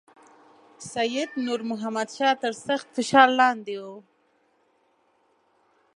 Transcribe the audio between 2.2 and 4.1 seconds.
تر سخت فشار لاندې وو.